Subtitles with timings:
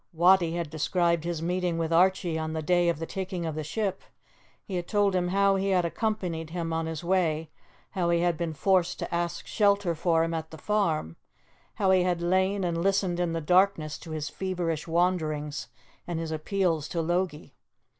[0.13, 3.63] Wattie had described his meeting with Archie on the day of the taking of the
[3.63, 4.01] ship;
[4.63, 7.51] he had told him how he had accompanied him on his way,
[7.91, 11.17] how he had been forced to ask shelter for him at the farm,
[11.75, 15.67] how he had lain and listened in the darkness to his feverish wanderings
[16.07, 17.53] and his appeals to Logie.